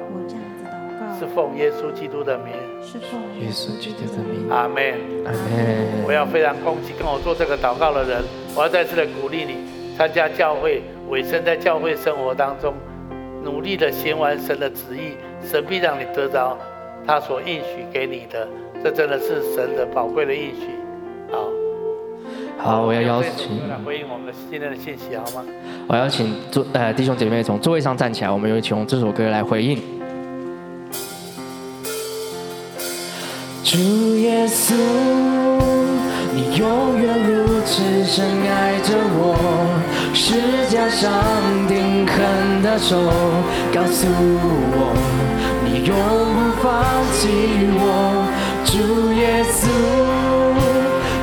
[1.17, 2.53] 是奉耶稣基督的名，
[2.83, 4.49] 是奉耶稣基督的名。
[4.49, 4.93] 阿门，
[5.25, 6.03] 阿门。
[6.05, 8.23] 我要非常恭喜跟我做这个祷告的人，
[8.55, 9.55] 我要再次的鼓励你
[9.97, 12.73] 参加教会，委身在教会生活当中，
[13.43, 16.55] 努力的行完神的旨意，神必让你得着
[17.05, 18.47] 他所应许给你的，
[18.83, 20.69] 这真的是神的宝贵的应许。
[21.31, 21.49] 好。
[22.59, 25.43] 好，我要邀请来回应我们的今天的信息，好吗？
[25.87, 29.96] 我邀请坐呃弟兄姐妹从座位上站起来，我们有请用这首歌来回应。
[33.69, 34.73] 主耶稣，
[36.33, 39.35] 你永远如此深爱着我，
[40.13, 40.39] 十
[40.73, 41.11] 架上
[41.67, 42.95] 钉痕的手
[43.75, 44.95] 告诉我，
[45.65, 45.93] 你永
[46.31, 46.71] 不放
[47.11, 47.27] 弃
[47.75, 48.23] 我，
[48.63, 49.67] 主耶稣。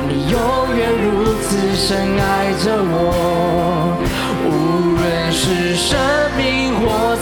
[0.07, 0.37] 你永
[0.77, 3.97] 远如此深爱着我，
[4.45, 5.97] 无论是生
[6.37, 7.14] 命或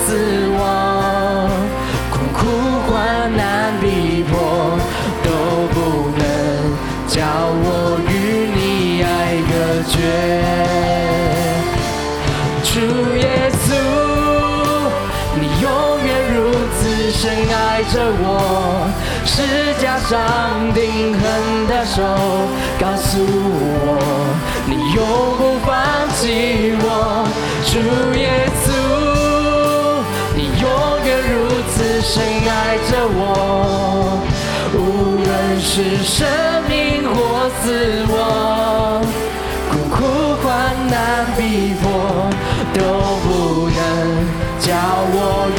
[19.25, 19.41] 是
[19.81, 21.21] 加上定痕
[21.67, 22.03] 的手
[22.79, 23.97] 告诉我，
[24.67, 25.01] 你永
[25.37, 25.73] 不放
[26.15, 26.85] 弃我，
[27.65, 27.71] 主
[28.17, 28.21] 耶
[28.63, 28.67] 稣，
[30.35, 30.63] 你永
[31.05, 31.33] 远如
[31.71, 33.21] 此深爱着我，
[34.75, 34.77] 无
[35.23, 35.27] 论
[35.59, 36.27] 是生
[36.69, 36.71] 命
[37.15, 37.65] 或死
[38.13, 39.01] 亡，
[39.71, 39.95] 苦苦
[40.43, 40.47] 患
[40.89, 41.83] 难逼迫，
[42.73, 42.77] 都
[43.23, 43.25] 不
[43.69, 43.79] 能
[44.59, 44.67] 叫
[45.15, 45.49] 我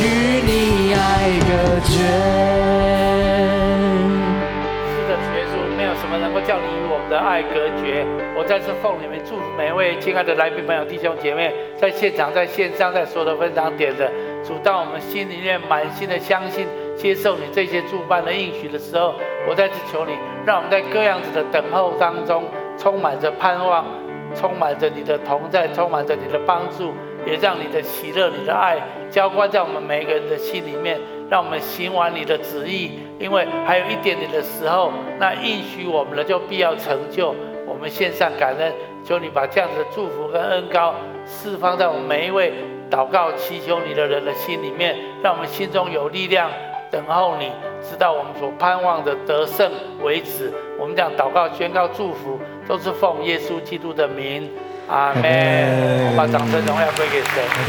[6.46, 8.04] 叫你与我们的爱隔绝。
[8.36, 14.10] 我再次奉你们祝福每一位亲爱的来宾朋友、弟兄姐妹，在现场、在线上、在所有的分享点的，
[14.44, 16.66] 主，当我们心里面满心的相信、
[16.96, 19.14] 接受你这些诸般的应许的时候，
[19.48, 20.12] 我再次求你，
[20.44, 22.44] 让我们在各样子的等候当中，
[22.76, 23.86] 充满着盼望，
[24.34, 26.92] 充满着你的同在，充满着你的帮助，
[27.24, 28.76] 也让你的喜乐、你的爱
[29.10, 31.00] 浇灌在我们每一个人的心里面。
[31.30, 37.34] 让我们行完你的旨意，因为还有一点点的时候，那应许我们的就必要成就。
[37.66, 38.70] 我们献上感恩，
[39.02, 40.94] 求你把这样子的祝福跟恩高
[41.26, 42.52] 释放在我们每一位
[42.90, 46.50] 祷告祈求你的人的心里面，让我们心中有力量
[46.90, 47.50] 等候你，
[47.80, 49.72] 直到我们所盼望的得胜
[50.02, 50.52] 为止。
[50.78, 54.50] 我们这样祷告宣告祝福，都是奉耶稣基督的名，
[54.86, 55.22] 阿门。
[55.24, 57.42] 我们把掌声荣耀归给神。